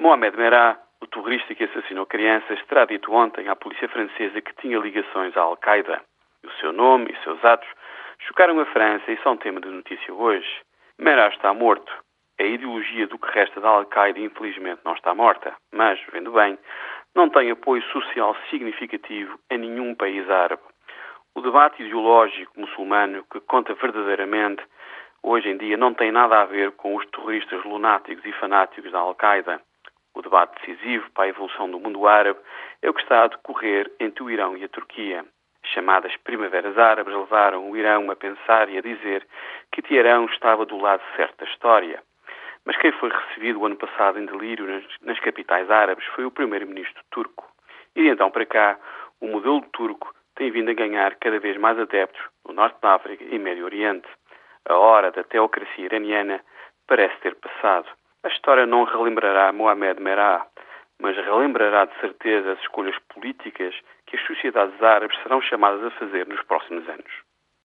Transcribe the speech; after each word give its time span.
Mohamed 0.00 0.34
Merah, 0.34 0.78
o 1.02 1.06
terrorista 1.06 1.54
que 1.54 1.64
assassinou 1.64 2.06
crianças, 2.06 2.58
terá 2.64 2.86
dito 2.86 3.12
ontem 3.12 3.48
à 3.48 3.54
polícia 3.54 3.86
francesa 3.86 4.40
que 4.40 4.54
tinha 4.54 4.78
ligações 4.78 5.36
à 5.36 5.42
Al-Qaeda. 5.42 6.00
O 6.42 6.50
seu 6.52 6.72
nome 6.72 7.12
e 7.12 7.22
seus 7.22 7.44
atos 7.44 7.68
chocaram 8.20 8.58
a 8.60 8.64
França 8.64 9.12
e 9.12 9.18
são 9.18 9.36
tema 9.36 9.60
de 9.60 9.68
notícia 9.68 10.14
hoje. 10.14 10.48
Merah 10.98 11.28
está 11.28 11.52
morto. 11.52 11.92
A 12.40 12.42
ideologia 12.42 13.06
do 13.08 13.18
que 13.18 13.30
resta 13.30 13.60
da 13.60 13.68
Al-Qaeda, 13.68 14.18
infelizmente, 14.18 14.80
não 14.86 14.94
está 14.94 15.14
morta, 15.14 15.54
mas, 15.70 16.00
vendo 16.10 16.32
bem, 16.32 16.58
não 17.14 17.28
tem 17.28 17.50
apoio 17.50 17.82
social 17.92 18.34
significativo 18.48 19.38
em 19.50 19.58
nenhum 19.58 19.94
país 19.94 20.30
árabe. 20.30 20.62
O 21.34 21.42
debate 21.42 21.82
ideológico 21.82 22.58
muçulmano 22.58 23.22
que 23.30 23.38
conta 23.40 23.74
verdadeiramente 23.74 24.64
hoje 25.22 25.50
em 25.50 25.58
dia 25.58 25.76
não 25.76 25.92
tem 25.92 26.10
nada 26.10 26.40
a 26.40 26.46
ver 26.46 26.72
com 26.72 26.96
os 26.96 27.04
terroristas 27.10 27.62
lunáticos 27.64 28.24
e 28.24 28.32
fanáticos 28.32 28.90
da 28.90 28.98
Al-Qaeda. 29.00 29.60
O 30.14 30.22
debate 30.22 30.60
decisivo 30.60 31.10
para 31.12 31.24
a 31.24 31.28
evolução 31.28 31.70
do 31.70 31.78
mundo 31.78 32.06
árabe 32.06 32.40
é 32.82 32.90
o 32.90 32.94
que 32.94 33.02
está 33.02 33.24
a 33.24 33.28
decorrer 33.28 33.90
entre 34.00 34.22
o 34.22 34.30
Irão 34.30 34.56
e 34.56 34.64
a 34.64 34.68
Turquia. 34.68 35.24
As 35.62 35.70
chamadas 35.70 36.16
primaveras 36.18 36.76
árabes 36.76 37.14
levaram 37.14 37.70
o 37.70 37.76
Irão 37.76 38.10
a 38.10 38.16
pensar 38.16 38.68
e 38.68 38.78
a 38.78 38.80
dizer 38.80 39.26
que 39.70 39.82
Teherão 39.82 40.24
estava 40.26 40.64
do 40.64 40.78
lado 40.78 41.02
certo 41.16 41.36
da 41.38 41.50
história. 41.50 42.02
Mas 42.64 42.76
quem 42.78 42.92
foi 42.92 43.10
recebido 43.10 43.60
o 43.60 43.66
ano 43.66 43.76
passado 43.76 44.18
em 44.18 44.26
delírio 44.26 44.66
nas, 44.66 44.84
nas 45.02 45.20
capitais 45.20 45.70
árabes 45.70 46.04
foi 46.14 46.24
o 46.24 46.30
primeiro-ministro 46.30 47.02
turco. 47.10 47.46
E 47.94 48.02
de 48.02 48.08
então 48.08 48.30
para 48.30 48.46
cá, 48.46 48.78
o 49.20 49.26
modelo 49.26 49.60
turco 49.72 50.14
tem 50.34 50.50
vindo 50.50 50.70
a 50.70 50.74
ganhar 50.74 51.14
cada 51.16 51.38
vez 51.38 51.56
mais 51.56 51.78
adeptos 51.78 52.22
no 52.46 52.54
Norte 52.54 52.80
da 52.80 52.94
África 52.94 53.24
e 53.24 53.38
Médio 53.38 53.64
Oriente. 53.64 54.08
A 54.68 54.76
hora 54.76 55.10
da 55.10 55.22
teocracia 55.24 55.84
iraniana 55.84 56.40
parece 56.86 57.16
ter 57.20 57.34
passado. 57.36 57.86
A 58.22 58.28
história 58.28 58.66
não 58.66 58.84
relembrará 58.84 59.50
Mohamed 59.52 60.00
Merah, 60.00 60.46
mas 61.00 61.16
relembrará 61.16 61.86
de 61.86 61.98
certeza 62.00 62.52
as 62.52 62.60
escolhas 62.60 62.96
políticas 63.14 63.74
que 64.06 64.16
as 64.16 64.26
sociedades 64.26 64.82
árabes 64.82 65.16
serão 65.22 65.40
chamadas 65.40 65.82
a 65.84 65.90
fazer 65.92 66.26
nos 66.26 66.42
próximos 66.42 66.86
anos. 66.88 67.29